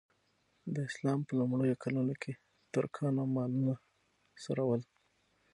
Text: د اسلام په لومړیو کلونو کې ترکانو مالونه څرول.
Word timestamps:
د 0.73 0.75
اسلام 0.89 1.19
په 1.27 1.33
لومړیو 1.39 1.81
کلونو 1.83 2.13
کې 2.21 2.31
ترکانو 2.73 3.23
مالونه 3.35 3.75
څرول. 4.43 4.81